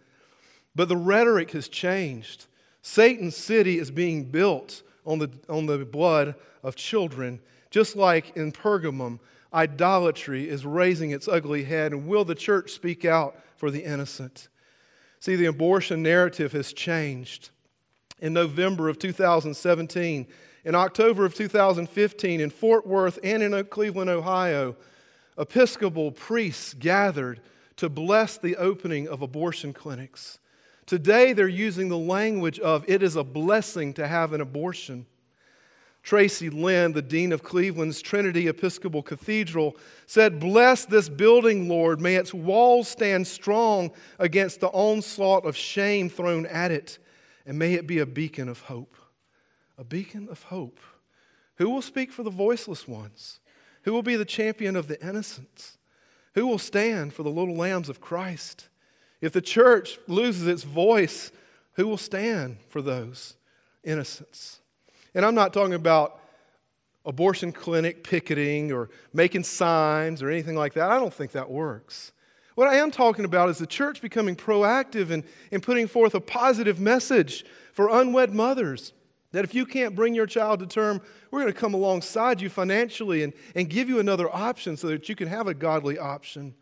But 0.74 0.88
the 0.88 0.96
rhetoric 0.96 1.52
has 1.52 1.68
changed. 1.68 2.46
Satan's 2.82 3.36
city 3.36 3.78
is 3.78 3.90
being 3.90 4.24
built 4.24 4.82
on 5.04 5.18
the, 5.18 5.30
on 5.48 5.66
the 5.66 5.78
blood 5.78 6.34
of 6.62 6.76
children. 6.76 7.40
Just 7.70 7.96
like 7.96 8.36
in 8.36 8.52
Pergamum, 8.52 9.18
idolatry 9.52 10.48
is 10.48 10.66
raising 10.66 11.10
its 11.10 11.28
ugly 11.28 11.64
head. 11.64 11.92
And 11.92 12.06
will 12.06 12.24
the 12.24 12.34
church 12.34 12.72
speak 12.72 13.04
out 13.04 13.36
for 13.56 13.70
the 13.70 13.84
innocent? 13.84 14.48
See, 15.20 15.36
the 15.36 15.46
abortion 15.46 16.02
narrative 16.02 16.52
has 16.52 16.72
changed. 16.72 17.50
In 18.20 18.32
November 18.32 18.88
of 18.88 18.98
2017, 18.98 20.26
in 20.64 20.74
October 20.74 21.24
of 21.24 21.34
2015, 21.34 22.40
in 22.40 22.50
Fort 22.50 22.86
Worth 22.86 23.18
and 23.22 23.42
in 23.42 23.64
Cleveland, 23.64 24.10
Ohio, 24.10 24.76
Episcopal 25.38 26.10
priests 26.10 26.74
gathered 26.74 27.40
to 27.76 27.88
bless 27.88 28.38
the 28.38 28.56
opening 28.56 29.06
of 29.06 29.22
abortion 29.22 29.72
clinics. 29.72 30.40
Today, 30.84 31.32
they're 31.32 31.46
using 31.46 31.88
the 31.88 31.98
language 31.98 32.58
of 32.58 32.84
it 32.88 33.02
is 33.02 33.14
a 33.14 33.22
blessing 33.22 33.94
to 33.94 34.08
have 34.08 34.32
an 34.32 34.40
abortion. 34.40 35.06
Tracy 36.08 36.48
Lind, 36.48 36.94
the 36.94 37.02
Dean 37.02 37.32
of 37.32 37.42
Cleveland's 37.42 38.00
Trinity 38.00 38.48
Episcopal 38.48 39.02
Cathedral, 39.02 39.76
said, 40.06 40.40
Bless 40.40 40.86
this 40.86 41.06
building, 41.06 41.68
Lord. 41.68 42.00
May 42.00 42.14
its 42.14 42.32
walls 42.32 42.88
stand 42.88 43.26
strong 43.26 43.90
against 44.18 44.60
the 44.60 44.68
onslaught 44.68 45.44
of 45.44 45.54
shame 45.54 46.08
thrown 46.08 46.46
at 46.46 46.70
it, 46.70 46.98
and 47.44 47.58
may 47.58 47.74
it 47.74 47.86
be 47.86 47.98
a 47.98 48.06
beacon 48.06 48.48
of 48.48 48.60
hope. 48.60 48.96
A 49.76 49.84
beacon 49.84 50.30
of 50.30 50.44
hope. 50.44 50.80
Who 51.56 51.68
will 51.68 51.82
speak 51.82 52.10
for 52.10 52.22
the 52.22 52.30
voiceless 52.30 52.88
ones? 52.88 53.40
Who 53.82 53.92
will 53.92 54.02
be 54.02 54.16
the 54.16 54.24
champion 54.24 54.76
of 54.76 54.88
the 54.88 54.98
innocents? 55.06 55.76
Who 56.36 56.46
will 56.46 56.58
stand 56.58 57.12
for 57.12 57.22
the 57.22 57.28
little 57.28 57.54
lambs 57.54 57.90
of 57.90 58.00
Christ? 58.00 58.70
If 59.20 59.34
the 59.34 59.42
church 59.42 59.98
loses 60.06 60.46
its 60.46 60.62
voice, 60.62 61.32
who 61.74 61.86
will 61.86 61.98
stand 61.98 62.60
for 62.70 62.80
those 62.80 63.36
innocents? 63.84 64.60
And 65.14 65.24
I'm 65.24 65.34
not 65.34 65.52
talking 65.52 65.74
about 65.74 66.20
abortion 67.04 67.52
clinic 67.52 68.04
picketing 68.04 68.70
or 68.70 68.90
making 69.12 69.42
signs 69.44 70.22
or 70.22 70.30
anything 70.30 70.56
like 70.56 70.74
that. 70.74 70.90
I 70.90 70.98
don't 70.98 71.12
think 71.12 71.32
that 71.32 71.50
works. 71.50 72.12
What 72.54 72.68
I 72.68 72.76
am 72.76 72.90
talking 72.90 73.24
about 73.24 73.48
is 73.48 73.58
the 73.58 73.66
church 73.66 74.02
becoming 74.02 74.36
proactive 74.36 75.10
and, 75.10 75.24
and 75.52 75.62
putting 75.62 75.86
forth 75.86 76.14
a 76.14 76.20
positive 76.20 76.80
message 76.80 77.44
for 77.72 77.88
unwed 77.88 78.34
mothers. 78.34 78.92
That 79.32 79.44
if 79.44 79.54
you 79.54 79.64
can't 79.64 79.94
bring 79.94 80.14
your 80.14 80.26
child 80.26 80.60
to 80.60 80.66
term, 80.66 81.00
we're 81.30 81.40
going 81.40 81.52
to 81.52 81.58
come 81.58 81.74
alongside 81.74 82.40
you 82.40 82.48
financially 82.48 83.22
and, 83.22 83.32
and 83.54 83.70
give 83.70 83.88
you 83.88 84.00
another 84.00 84.34
option 84.34 84.76
so 84.76 84.88
that 84.88 85.08
you 85.08 85.14
can 85.14 85.28
have 85.28 85.46
a 85.46 85.54
godly 85.54 85.98
option. 85.98 86.54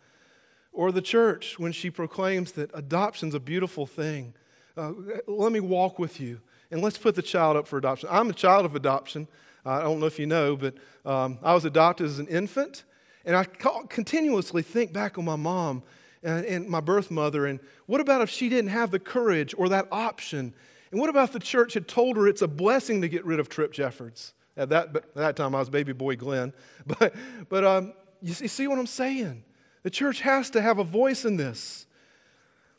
Or 0.73 0.93
the 0.93 1.01
church, 1.01 1.59
when 1.59 1.73
she 1.73 1.91
proclaims 1.91 2.53
that 2.53 2.71
adoption's 2.75 3.35
a 3.35 3.41
beautiful 3.41 3.87
thing, 3.87 4.35
uh, 4.77 4.93
let 5.27 5.51
me 5.51 5.61
walk 5.61 5.99
with 5.99 6.21
you 6.21 6.41
and 6.71 6.83
let's 6.83 6.99
put 6.99 7.15
the 7.15 7.23
child 7.23 7.57
up 7.57 7.67
for 7.67 7.79
adoption. 7.79 8.09
I'm 8.11 8.31
a 8.31 8.35
child 8.35 8.65
of 8.65 8.75
adoption. 8.75 9.29
I 9.65 9.83
don't 9.83 10.01
know 10.01 10.07
if 10.07 10.19
you 10.19 10.27
know, 10.27 10.57
but 10.57 10.75
um, 11.05 11.39
I 11.43 11.55
was 11.55 11.65
adopted 11.65 12.07
as 12.07 12.19
an 12.19 12.29
infant. 12.29 12.85
And 13.25 13.35
I 13.35 13.45
continuously 13.45 14.63
think 14.63 14.93
back 14.93 15.19
on 15.19 15.25
my 15.25 15.35
mom 15.35 15.83
and, 16.23 16.47
and 16.47 16.69
my 16.69 16.81
birth 16.81 17.11
mother. 17.11 17.47
And 17.47 17.59
what 17.87 18.01
about 18.01 18.23
if 18.23 18.31
she 18.31 18.49
didn't 18.49 18.71
have 18.71 18.93
the 18.93 19.01
courage 19.01 19.53
or 19.59 19.69
that 19.69 19.89
option? 19.91 20.55
And 20.93 21.01
what 21.01 21.11
about 21.11 21.25
if 21.25 21.33
the 21.33 21.41
church 21.41 21.75
had 21.75 21.89
told 21.89 22.17
her 22.17 22.29
it's 22.29 22.43
a 22.43 22.49
blessing 22.49 23.01
to 23.03 23.09
get 23.09 23.25
rid 23.25 23.41
of 23.41 23.49
Trip 23.49 23.73
Jeffords? 23.73 24.33
At 24.57 24.69
that, 24.69 24.95
at 24.95 25.15
that 25.15 25.37
time, 25.37 25.57
I 25.57 25.59
was 25.59 25.69
baby 25.69 25.93
boy 25.93 26.17
Glenn. 26.17 26.53
But, 26.87 27.15
but 27.49 27.65
um, 27.65 27.95
you 28.23 28.33
see 28.33 28.69
what 28.69 28.79
I'm 28.79 28.87
saying? 28.87 29.43
The 29.83 29.91
church 29.91 30.21
has 30.21 30.51
to 30.51 30.63
have 30.63 30.79
a 30.79 30.85
voice 30.85 31.25
in 31.25 31.37
this. 31.37 31.87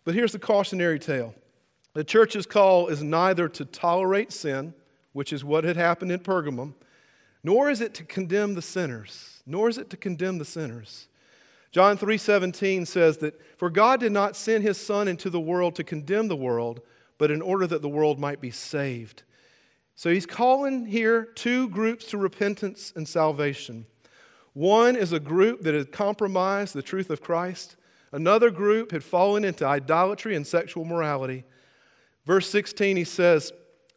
But 0.06 0.16
here's 0.16 0.32
the 0.32 0.40
cautionary 0.40 1.00
tale 1.00 1.36
the 1.98 2.04
church's 2.04 2.46
call 2.46 2.90
is 2.90 3.02
neither 3.02 3.50
to 3.50 3.66
tolerate 3.66 4.32
sin, 4.32 4.76
which 5.14 5.34
is 5.34 5.44
what 5.44 5.64
had 5.64 5.78
happened 5.78 6.12
in 6.12 6.20
Pergamum, 6.20 6.76
nor 7.44 7.72
is 7.72 7.82
it 7.82 7.96
to 7.96 8.04
condemn 8.04 8.54
the 8.54 8.62
sinners, 8.62 9.42
nor 9.48 9.68
is 9.68 9.80
it 9.80 9.90
to 9.90 9.98
condemn 9.98 10.38
the 10.38 10.46
sinners. 10.46 11.08
John 11.72 11.98
3:17 11.98 12.86
says 12.86 13.18
that 13.18 13.42
for 13.58 13.72
God 13.72 14.00
did 14.00 14.12
not 14.12 14.36
send 14.36 14.64
his 14.64 14.78
son 14.78 15.08
into 15.08 15.32
the 15.32 15.40
world 15.40 15.74
to 15.74 15.84
condemn 15.84 16.28
the 16.28 16.36
world, 16.36 16.82
but 17.18 17.32
in 17.32 17.42
order 17.42 17.66
that 17.66 17.82
the 17.82 17.90
world 17.90 18.20
might 18.20 18.40
be 18.40 18.52
saved. 18.52 19.24
So 19.96 20.12
he's 20.12 20.28
calling 20.28 20.86
here 20.86 21.26
two 21.26 21.68
groups 21.68 22.06
to 22.12 22.20
repentance 22.20 22.94
and 22.96 23.08
salvation. 23.08 23.88
One 24.54 24.96
is 24.96 25.14
a 25.14 25.20
group 25.20 25.62
that 25.62 25.74
had 25.74 25.92
compromised 25.92 26.76
the 26.76 26.84
truth 26.84 27.10
of 27.10 27.22
Christ. 27.22 27.76
Another 28.12 28.52
group 28.52 28.92
had 28.92 29.04
fallen 29.04 29.44
into 29.44 29.66
idolatry 29.66 30.36
and 30.36 30.46
sexual 30.46 30.86
morality. 30.86 31.44
Verse 32.28 32.50
16, 32.50 32.98
he 32.98 33.06
says, 33.06 33.54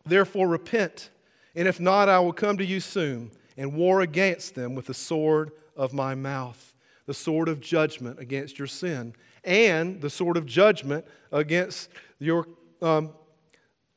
Therefore 0.06 0.46
repent, 0.46 1.10
and 1.56 1.66
if 1.66 1.80
not, 1.80 2.08
I 2.08 2.20
will 2.20 2.32
come 2.32 2.56
to 2.58 2.64
you 2.64 2.78
soon 2.78 3.32
and 3.56 3.74
war 3.74 4.00
against 4.00 4.54
them 4.54 4.76
with 4.76 4.86
the 4.86 4.94
sword 4.94 5.50
of 5.76 5.92
my 5.92 6.14
mouth, 6.14 6.72
the 7.06 7.12
sword 7.12 7.48
of 7.48 7.60
judgment 7.60 8.20
against 8.20 8.56
your 8.56 8.68
sin, 8.68 9.14
and 9.42 10.00
the 10.00 10.08
sword 10.08 10.36
of 10.36 10.46
judgment 10.46 11.04
against 11.32 11.90
your 12.20 12.46
um, 12.80 13.10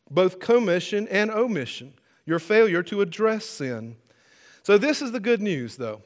both 0.09 0.39
commission 0.39 1.07
and 1.09 1.29
omission, 1.29 1.93
your 2.25 2.39
failure 2.39 2.81
to 2.81 3.01
address 3.01 3.45
sin. 3.45 3.95
So, 4.63 4.79
this 4.79 5.01
is 5.01 5.11
the 5.11 5.19
good 5.19 5.41
news, 5.41 5.77
though. 5.77 6.01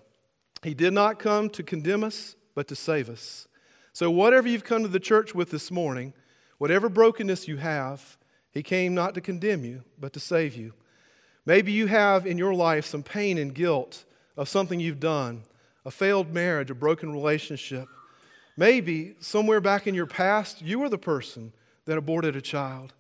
He 0.64 0.74
did 0.74 0.92
not 0.92 1.18
come 1.18 1.50
to 1.52 1.64
condemn 1.64 2.04
us, 2.04 2.36
but 2.56 2.68
to 2.68 2.76
save 2.76 3.10
us. 3.10 3.48
So, 3.94 4.12
whatever 4.12 4.50
you've 4.50 4.66
come 4.66 4.82
to 4.82 4.90
the 4.90 5.00
church 5.00 5.34
with 5.34 5.50
this 5.50 5.72
morning, 5.72 6.14
whatever 6.58 6.90
brokenness 6.90 7.48
you 7.48 7.58
have, 7.58 8.18
he 8.52 8.64
came 8.64 8.96
not 8.96 9.14
to 9.16 9.22
condemn 9.22 9.64
you, 9.64 9.84
but 10.00 10.14
to 10.14 10.20
save 10.20 10.56
you. 10.56 10.74
Maybe 11.46 11.72
you 11.72 11.88
have 11.88 12.26
in 12.26 12.38
your 12.38 12.54
life 12.54 12.86
some 12.86 13.04
pain 13.04 13.38
and 13.38 13.54
guilt 13.54 14.04
of 14.36 14.50
something 14.50 14.80
you've 14.80 15.00
done, 15.00 15.44
a 15.86 15.92
failed 15.92 16.34
marriage, 16.34 16.70
a 16.70 16.76
broken 16.76 17.12
relationship. 17.12 17.88
Maybe 18.58 19.16
somewhere 19.20 19.62
back 19.62 19.88
in 19.88 19.96
your 19.96 20.08
past, 20.08 20.62
you 20.62 20.80
were 20.80 20.90
the 20.90 20.98
person 20.98 21.54
that 21.86 21.98
aborted 21.98 22.36
a 22.36 22.42
child. 22.42 22.94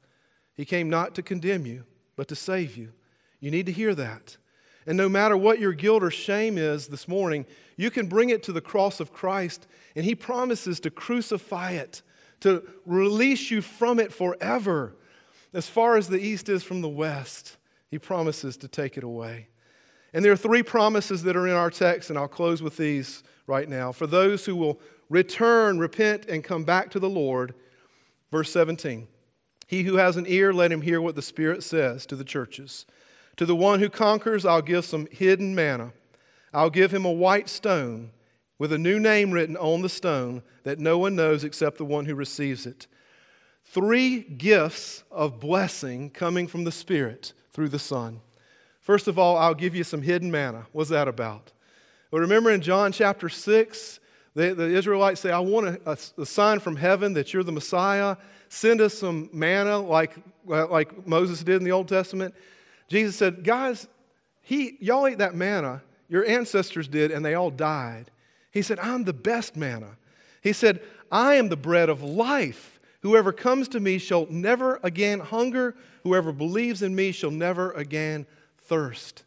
He 0.54 0.66
came 0.66 0.90
not 0.90 1.16
to 1.16 1.22
condemn 1.22 1.66
you, 1.66 1.84
but 2.16 2.28
to 2.30 2.36
save 2.36 2.78
you. 2.78 2.94
You 3.40 3.52
need 3.52 3.66
to 3.66 3.72
hear 3.72 3.94
that. 3.96 4.38
And 4.86 4.98
no 4.98 5.10
matter 5.10 5.36
what 5.36 5.60
your 5.60 5.74
guilt 5.74 6.02
or 6.02 6.12
shame 6.12 6.58
is 6.58 6.88
this 6.88 7.08
morning, 7.08 7.46
you 7.76 7.92
can 7.92 8.08
bring 8.08 8.30
it 8.30 8.42
to 8.44 8.54
the 8.54 8.62
cross 8.62 9.00
of 9.00 9.12
Christ, 9.12 9.68
and 9.96 10.06
He 10.06 10.16
promises 10.16 10.80
to 10.80 10.90
crucify 10.90 11.72
it, 11.72 12.02
to 12.42 12.64
release 12.86 13.50
you 13.52 13.62
from 13.62 14.00
it 14.00 14.14
forever. 14.14 14.96
As 15.54 15.68
far 15.68 15.98
as 15.98 16.08
the 16.08 16.20
east 16.20 16.50
is 16.50 16.64
from 16.64 16.82
the 16.82 16.90
west, 16.90 17.58
he 17.90 17.98
promises 17.98 18.58
to 18.58 18.68
take 18.68 18.98
it 18.98 19.04
away. 19.04 19.48
And 20.14 20.24
there 20.24 20.32
are 20.32 20.38
three 20.38 20.64
promises 20.64 21.24
that 21.24 21.36
are 21.36 21.48
in 21.48 21.54
our 21.56 21.70
text, 21.70 22.10
and 22.10 22.18
I'll 22.18 22.28
close 22.28 22.62
with 22.62 22.78
these 22.78 23.24
right 23.46 23.68
now. 23.68 23.92
For 23.92 24.08
those 24.08 24.46
who 24.46 24.56
will 24.56 24.80
return, 25.10 25.80
repent, 25.80 26.26
and 26.26 26.44
come 26.44 26.64
back 26.64 26.92
to 26.92 27.00
the 27.00 27.10
Lord, 27.10 27.54
verse 28.32 28.52
17 28.52 29.08
He 29.68 29.84
who 29.84 29.96
has 29.96 30.18
an 30.18 30.26
ear, 30.28 30.54
let 30.54 30.72
him 30.72 30.82
hear 30.82 31.02
what 31.02 31.16
the 31.16 31.22
Spirit 31.22 31.64
says 31.64 32.06
to 32.08 32.16
the 32.16 32.24
churches. 32.24 32.86
To 33.38 33.46
the 33.46 33.56
one 33.56 33.80
who 33.80 33.90
conquers, 33.90 34.46
I'll 34.46 34.62
give 34.62 34.86
some 34.86 35.08
hidden 35.12 35.54
manna. 35.54 35.94
I'll 36.54 36.72
give 36.72 36.92
him 36.92 37.06
a 37.06 37.12
white 37.12 37.50
stone 37.50 38.12
with 38.60 38.72
a 38.72 38.78
new 38.78 39.00
name 39.00 39.32
written 39.32 39.58
on 39.58 39.82
the 39.82 39.90
stone 39.90 40.44
that 40.64 40.80
no 40.80 40.98
one 40.98 41.16
knows 41.16 41.44
except 41.44 41.78
the 41.78 41.86
one 41.86 42.06
who 42.06 42.16
receives 42.16 42.66
it 42.66 42.88
three 43.68 44.22
gifts 44.22 45.04
of 45.12 45.40
blessing 45.40 46.10
coming 46.10 46.48
from 46.48 46.64
the 46.64 46.72
Spirit 46.72 47.34
through 47.52 47.70
the 47.70 47.80
Son. 47.80 48.22
First 48.80 49.08
of 49.08 49.20
all, 49.20 49.38
I'll 49.38 49.54
give 49.54 49.76
you 49.76 49.84
some 49.84 50.02
hidden 50.02 50.32
manna. 50.32 50.68
What's 50.72 50.90
that 50.90 51.08
about? 51.08 51.52
Well, 52.10 52.22
remember 52.22 52.52
in 52.52 52.62
John 52.62 52.92
chapter 52.92 53.28
6, 53.28 54.00
the, 54.34 54.54
the 54.54 54.68
Israelites 54.68 55.20
say, 55.20 55.32
I 55.32 55.40
want 55.40 55.82
a, 55.86 55.98
a, 56.18 56.26
sign 56.26 56.60
from 56.60 56.78
heaven 56.78 57.14
that 57.14 57.34
you're 57.34 57.44
the 57.44 57.52
Messiah. 57.52 58.16
Send 58.50 58.80
us 58.80 58.94
some 58.94 59.30
manna 59.34 59.78
like, 59.80 60.16
uh, 60.50 60.68
like 60.68 61.06
Moses 61.06 61.44
did 61.44 61.58
in 61.58 61.64
the 61.64 61.72
Old 61.72 61.90
Testament. 61.90 62.34
Jesus 62.88 63.18
said, 63.18 63.44
Guys, 63.44 63.88
he, 64.42 64.78
y'all 64.80 65.08
ate 65.08 65.18
that 65.18 65.36
manna. 65.36 65.82
Your 66.08 66.26
ancestors 66.26 66.88
did, 66.88 67.12
and 67.12 67.26
they 67.26 67.34
all 67.34 67.52
died. 67.52 68.10
He 68.52 68.62
said, 68.62 68.80
I'm 68.80 69.04
the 69.04 69.14
best 69.14 69.56
manna. 69.56 69.98
He 70.42 70.54
said, 70.54 70.82
I 71.12 71.36
am 71.36 71.50
the 71.50 71.58
bread 71.58 71.90
of 71.90 72.02
life. 72.02 72.80
Whoever 73.02 73.32
comes 73.32 73.68
to 73.70 73.80
me 73.80 73.98
shall 73.98 74.28
never 74.30 74.80
again 74.84 75.20
hunger. 75.20 75.76
Whoever 76.04 76.32
believes 76.32 76.82
in 76.82 76.96
me 76.96 77.12
shall 77.12 77.32
never 77.32 77.72
again 77.72 78.26
thirst. 78.58 79.24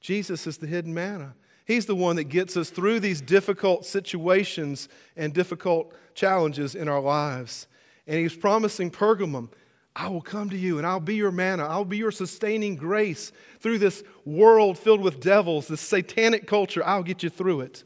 Jesus 0.00 0.46
is 0.46 0.58
the 0.58 0.66
hidden 0.66 0.94
manna. 0.94 1.34
He's 1.64 1.86
the 1.86 1.96
one 1.96 2.16
that 2.16 2.24
gets 2.24 2.56
us 2.56 2.70
through 2.70 3.00
these 3.00 3.20
difficult 3.20 3.84
situations 3.84 4.88
and 5.16 5.32
difficult 5.32 5.92
challenges 6.14 6.74
in 6.76 6.88
our 6.88 7.00
lives. 7.00 7.66
And 8.06 8.18
he's 8.18 8.36
promising 8.36 8.90
Pergamum, 8.90 9.50
I 9.96 10.08
will 10.08 10.20
come 10.20 10.50
to 10.50 10.56
you 10.56 10.78
and 10.78 10.86
I'll 10.86 11.00
be 11.00 11.16
your 11.16 11.32
manna. 11.32 11.66
I'll 11.66 11.84
be 11.84 11.96
your 11.96 12.12
sustaining 12.12 12.76
grace 12.76 13.32
through 13.60 13.78
this 13.78 14.04
world 14.24 14.78
filled 14.78 15.00
with 15.00 15.20
devils, 15.20 15.66
this 15.66 15.80
satanic 15.80 16.46
culture. 16.46 16.84
I'll 16.84 17.02
get 17.02 17.22
you 17.22 17.30
through 17.30 17.62
it. 17.62 17.82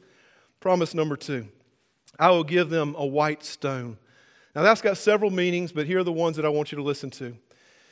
Promise 0.61 0.95
number 0.95 1.17
two 1.17 1.49
I 2.19 2.31
will 2.31 2.45
give 2.45 2.71
them 2.71 2.95
a 2.99 3.07
white 3.07 3.43
stone. 3.43 3.97
Now, 4.55 4.63
that's 4.63 4.81
got 4.81 4.99
several 4.99 5.31
meanings, 5.31 5.73
but 5.73 5.87
here 5.87 6.01
are 6.01 6.05
the 6.05 6.13
ones 6.13 6.37
that 6.37 6.45
I 6.45 6.49
want 6.49 6.73
you 6.73 6.77
to 6.77 6.83
listen 6.83 7.11
to. 7.11 7.37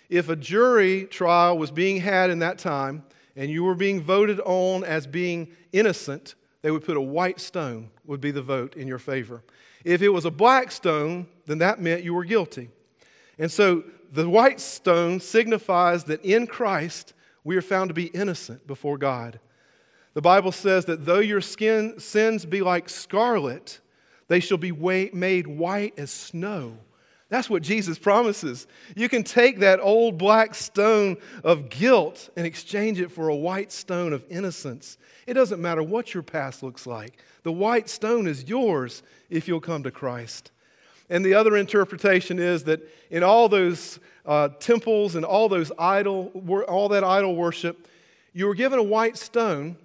If 0.08 0.28
a 0.28 0.37
jury 0.37 1.04
trial 1.04 1.56
was 1.56 1.70
being 1.70 2.00
had 2.00 2.30
in 2.30 2.40
that 2.40 2.58
time 2.58 3.04
and 3.37 3.50
you 3.50 3.62
were 3.62 3.75
being 3.75 4.02
voted 4.02 4.40
on 4.40 4.82
as 4.82 5.06
being 5.06 5.48
innocent, 5.72 6.34
they 6.62 6.70
would 6.70 6.84
put 6.84 6.96
a 6.96 7.00
white 7.00 7.40
stone, 7.40 7.90
would 8.04 8.20
be 8.20 8.32
the 8.32 8.42
vote 8.42 8.75
in 8.75 8.88
your 8.88 8.98
favor. 8.98 9.44
If 9.84 10.02
it 10.02 10.08
was 10.08 10.25
a 10.25 10.30
black 10.30 10.72
stone, 10.72 11.28
then 11.46 11.58
that 11.58 11.80
meant 11.80 12.02
you 12.02 12.12
were 12.12 12.25
guilty. 12.25 12.70
And 13.38 13.50
so 13.50 13.84
the 14.12 14.28
white 14.28 14.60
stone 14.60 15.20
signifies 15.20 16.04
that 16.04 16.25
in 16.25 16.46
Christ 16.46 17.14
we 17.44 17.56
are 17.56 17.62
found 17.62 17.88
to 17.88 17.94
be 17.94 18.06
innocent 18.06 18.66
before 18.66 18.98
God. 18.98 19.38
The 20.18 20.22
Bible 20.22 20.50
says 20.50 20.84
that 20.87 21.06
though 21.06 21.20
your 21.20 21.40
skin, 21.40 22.00
sins 22.00 22.44
be 22.44 22.60
like 22.60 22.88
scarlet, 22.88 23.78
they 24.26 24.40
shall 24.40 24.58
be 24.58 24.72
made 24.72 25.46
white 25.46 25.96
as 25.96 26.10
snow. 26.10 26.76
That's 27.28 27.48
what 27.48 27.62
Jesus 27.62 28.00
promises. 28.00 28.66
You 28.96 29.08
can 29.08 29.22
take 29.22 29.60
that 29.60 29.78
old 29.78 30.18
black 30.18 30.56
stone 30.56 31.18
of 31.44 31.68
guilt 31.68 32.30
and 32.37 32.44
exchange 32.44 33.00
it 33.00 33.12
for 33.12 33.28
a 33.28 33.37
white 33.37 33.70
stone 33.70 34.12
of 34.12 34.25
innocence. 34.28 34.98
It 35.28 35.34
doesn't 35.34 35.62
matter 35.62 35.84
what 35.84 36.12
your 36.14 36.25
past 36.25 36.64
looks 36.64 36.84
like, 36.84 37.22
the 37.44 37.52
white 37.52 37.88
stone 37.88 38.26
is 38.26 38.42
yours 38.42 39.04
if 39.30 39.46
you'll 39.46 39.60
come 39.60 39.84
to 39.84 39.92
Christ. 39.92 40.50
And 41.08 41.25
the 41.25 41.34
other 41.34 41.56
interpretation 41.56 42.40
is 42.40 42.64
that 42.64 42.80
in 43.10 43.22
all 43.22 43.48
those 43.48 44.00
uh, 44.26 44.48
temples 44.58 45.14
and 45.14 45.25
all 45.25 45.48
those 45.48 45.70
idol, 45.78 46.32
all 46.66 46.88
that 46.88 47.04
idol 47.04 47.37
worship, 47.37 47.87
you 48.32 48.48
were 48.48 48.56
given 48.56 48.80
a 48.80 48.82
white 48.82 49.16
stone 49.16 49.76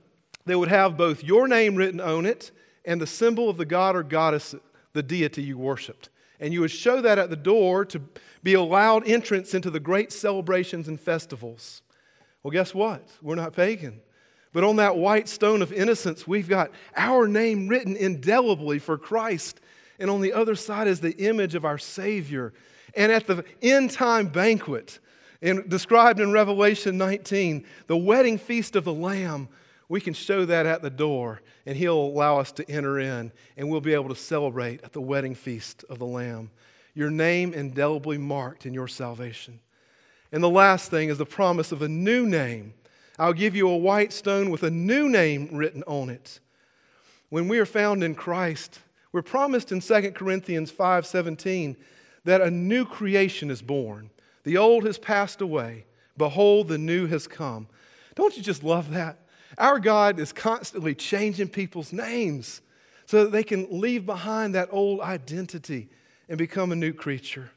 that 0.45 0.57
would 0.57 0.69
have 0.69 0.97
both 0.97 1.23
your 1.23 1.47
name 1.47 1.75
written 1.75 1.99
on 1.99 2.25
it 2.25 2.51
and 2.85 2.99
the 2.99 3.07
symbol 3.07 3.49
of 3.49 3.57
the 3.57 3.65
god 3.65 3.95
or 3.95 4.03
goddess, 4.03 4.55
the 4.93 5.03
deity 5.03 5.43
you 5.43 5.57
worshiped. 5.57 6.09
And 6.39 6.53
you 6.53 6.61
would 6.61 6.71
show 6.71 7.01
that 7.01 7.17
at 7.17 7.29
the 7.29 7.35
door 7.35 7.85
to 7.85 8.01
be 8.41 8.53
allowed 8.53 9.07
entrance 9.07 9.53
into 9.53 9.69
the 9.69 9.79
great 9.79 10.11
celebrations 10.11 10.87
and 10.87 10.99
festivals. 10.99 11.81
Well, 12.41 12.51
guess 12.51 12.73
what? 12.73 13.07
We're 13.21 13.35
not 13.35 13.53
pagan. 13.53 14.01
But 14.51 14.63
on 14.63 14.75
that 14.75 14.97
white 14.97 15.29
stone 15.29 15.61
of 15.61 15.71
innocence, 15.71 16.27
we've 16.27 16.49
got 16.49 16.71
our 16.95 17.27
name 17.27 17.67
written 17.67 17.95
indelibly 17.95 18.79
for 18.79 18.97
Christ. 18.97 19.61
And 19.99 20.09
on 20.09 20.21
the 20.21 20.33
other 20.33 20.55
side 20.55 20.87
is 20.87 20.99
the 20.99 21.17
image 21.17 21.55
of 21.55 21.65
our 21.65 21.77
Savior. 21.77 22.53
And 22.95 23.11
at 23.11 23.25
the 23.25 23.45
end 23.61 23.91
time 23.91 24.27
banquet, 24.27 24.99
in, 25.41 25.67
described 25.67 26.19
in 26.19 26.31
Revelation 26.31 26.97
19, 26.97 27.65
the 27.87 27.97
wedding 27.97 28.37
feast 28.37 28.75
of 28.75 28.83
the 28.83 28.93
Lamb, 28.93 29.49
we 29.93 30.01
can 30.01 30.15
show 30.15 30.43
that 30.43 30.65
at 30.65 30.81
the 30.81 30.89
door, 30.89 31.39
and 31.67 31.77
He'll 31.77 31.93
allow 31.93 32.39
us 32.39 32.51
to 32.53 32.67
enter 32.67 32.97
in, 32.97 33.31
and 33.55 33.69
we'll 33.69 33.79
be 33.79 33.93
able 33.93 34.09
to 34.09 34.15
celebrate 34.15 34.83
at 34.83 34.91
the 34.91 34.99
wedding 34.99 35.35
feast 35.35 35.85
of 35.87 35.99
the 35.99 36.05
Lamb. 36.05 36.49
Your 36.95 37.11
name 37.11 37.53
indelibly 37.53 38.17
marked 38.17 38.65
in 38.65 38.73
your 38.73 38.87
salvation. 38.87 39.59
And 40.31 40.43
the 40.43 40.49
last 40.49 40.89
thing 40.89 41.09
is 41.09 41.19
the 41.19 41.27
promise 41.27 41.71
of 41.71 41.83
a 41.83 41.87
new 41.87 42.25
name. 42.25 42.73
I'll 43.19 43.33
give 43.33 43.55
you 43.55 43.69
a 43.69 43.77
white 43.77 44.11
stone 44.11 44.49
with 44.49 44.63
a 44.63 44.71
new 44.71 45.09
name 45.09 45.49
written 45.51 45.83
on 45.83 46.09
it. 46.09 46.39
When 47.29 47.47
we 47.47 47.59
are 47.59 47.65
found 47.67 48.03
in 48.03 48.15
Christ, 48.15 48.79
we're 49.11 49.21
promised 49.21 49.71
in 49.71 49.79
2 49.79 50.15
Corinthians 50.15 50.71
5:17 50.71 51.77
that 52.23 52.41
a 52.41 52.49
new 52.49 52.83
creation 52.83 53.51
is 53.51 53.61
born. 53.61 54.09
The 54.43 54.57
old 54.57 54.85
has 54.85 54.97
passed 54.97 55.39
away. 55.39 55.85
Behold, 56.17 56.67
the 56.67 56.79
new 56.79 57.05
has 57.05 57.27
come. 57.27 57.67
Don't 58.15 58.35
you 58.35 58.41
just 58.41 58.63
love 58.63 58.89
that? 58.89 59.19
Our 59.57 59.79
God 59.79 60.19
is 60.19 60.33
constantly 60.33 60.95
changing 60.95 61.49
people's 61.49 61.93
names 61.93 62.61
so 63.05 63.23
that 63.23 63.31
they 63.31 63.43
can 63.43 63.67
leave 63.69 64.05
behind 64.05 64.55
that 64.55 64.69
old 64.71 65.01
identity 65.01 65.89
and 66.29 66.37
become 66.37 66.71
a 66.71 66.75
new 66.75 66.93
creature. 66.93 67.51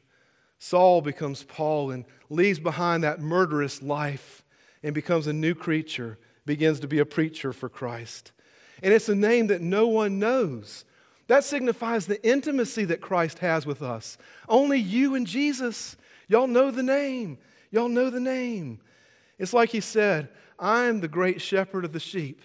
Saul 0.59 1.01
becomes 1.01 1.43
Paul 1.43 1.91
and 1.91 2.05
leaves 2.29 2.59
behind 2.59 3.03
that 3.03 3.19
murderous 3.19 3.81
life 3.81 4.43
and 4.83 4.93
becomes 4.93 5.27
a 5.27 5.33
new 5.33 5.55
creature, 5.55 6.17
begins 6.45 6.79
to 6.81 6.87
be 6.87 6.99
a 6.99 7.05
preacher 7.05 7.53
for 7.53 7.69
Christ. 7.69 8.31
And 8.83 8.93
it's 8.93 9.09
a 9.09 9.15
name 9.15 9.47
that 9.47 9.61
no 9.61 9.87
one 9.87 10.19
knows. 10.19 10.85
That 11.27 11.43
signifies 11.43 12.05
the 12.05 12.23
intimacy 12.27 12.85
that 12.85 13.01
Christ 13.01 13.39
has 13.39 13.65
with 13.65 13.81
us. 13.81 14.17
Only 14.47 14.79
you 14.79 15.15
and 15.15 15.27
Jesus. 15.27 15.97
Y'all 16.27 16.47
know 16.47 16.71
the 16.71 16.83
name. 16.83 17.37
Y'all 17.71 17.89
know 17.89 18.09
the 18.09 18.19
name. 18.19 18.79
It's 19.37 19.53
like 19.53 19.69
he 19.69 19.81
said, 19.81 20.29
I 20.59 20.85
am 20.85 20.99
the 20.99 21.07
great 21.07 21.41
shepherd 21.41 21.85
of 21.85 21.93
the 21.93 21.99
sheep, 21.99 22.41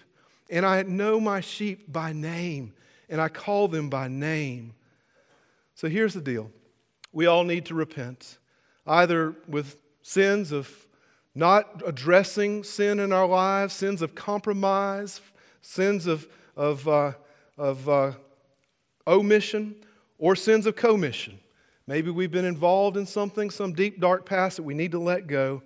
and 0.49 0.65
I 0.65 0.83
know 0.83 1.19
my 1.19 1.41
sheep 1.41 1.91
by 1.91 2.13
name, 2.13 2.73
and 3.09 3.19
I 3.19 3.29
call 3.29 3.67
them 3.67 3.89
by 3.89 4.07
name. 4.07 4.73
So 5.75 5.89
here's 5.89 6.13
the 6.13 6.21
deal 6.21 6.51
we 7.11 7.25
all 7.25 7.43
need 7.43 7.65
to 7.65 7.75
repent, 7.75 8.37
either 8.85 9.35
with 9.47 9.77
sins 10.01 10.51
of 10.51 10.69
not 11.35 11.81
addressing 11.85 12.63
sin 12.63 12.99
in 12.99 13.11
our 13.11 13.27
lives, 13.27 13.73
sins 13.73 14.01
of 14.01 14.13
compromise, 14.13 15.21
sins 15.61 16.05
of, 16.05 16.27
of, 16.55 16.87
uh, 16.87 17.13
of 17.57 17.89
uh, 17.89 18.11
omission, 19.07 19.75
or 20.19 20.35
sins 20.35 20.65
of 20.65 20.75
commission. 20.75 21.39
Maybe 21.87 22.11
we've 22.11 22.31
been 22.31 22.45
involved 22.45 22.97
in 22.97 23.05
something, 23.05 23.49
some 23.49 23.73
deep, 23.73 23.99
dark 23.99 24.25
past 24.25 24.57
that 24.57 24.63
we 24.63 24.73
need 24.73 24.91
to 24.91 24.99
let 24.99 25.27
go. 25.27 25.63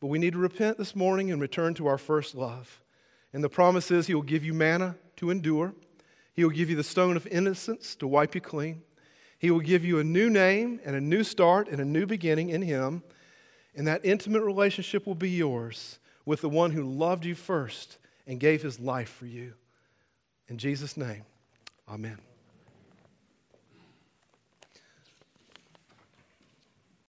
But 0.00 0.08
we 0.08 0.18
need 0.18 0.34
to 0.34 0.38
repent 0.38 0.78
this 0.78 0.94
morning 0.94 1.30
and 1.30 1.40
return 1.40 1.74
to 1.74 1.86
our 1.86 1.98
first 1.98 2.34
love. 2.34 2.80
And 3.32 3.42
the 3.42 3.48
promise 3.48 3.90
is 3.90 4.06
He 4.06 4.14
will 4.14 4.22
give 4.22 4.44
you 4.44 4.54
manna 4.54 4.96
to 5.16 5.30
endure, 5.30 5.74
He 6.32 6.44
will 6.44 6.50
give 6.50 6.70
you 6.70 6.76
the 6.76 6.84
stone 6.84 7.16
of 7.16 7.26
innocence 7.28 7.94
to 7.96 8.06
wipe 8.06 8.34
you 8.34 8.40
clean. 8.40 8.82
He 9.38 9.50
will 9.50 9.60
give 9.60 9.84
you 9.84 9.98
a 9.98 10.04
new 10.04 10.30
name 10.30 10.80
and 10.84 10.96
a 10.96 11.00
new 11.00 11.22
start 11.22 11.68
and 11.68 11.80
a 11.80 11.84
new 11.84 12.06
beginning 12.06 12.50
in 12.50 12.62
Him. 12.62 13.02
And 13.74 13.86
that 13.86 14.04
intimate 14.04 14.42
relationship 14.42 15.06
will 15.06 15.14
be 15.14 15.30
yours 15.30 15.98
with 16.24 16.40
the 16.40 16.48
one 16.48 16.70
who 16.70 16.82
loved 16.82 17.24
you 17.24 17.34
first 17.34 17.98
and 18.26 18.40
gave 18.40 18.62
His 18.62 18.80
life 18.80 19.10
for 19.10 19.26
you. 19.26 19.52
In 20.48 20.58
Jesus' 20.58 20.96
name, 20.96 21.24
amen. 21.88 22.25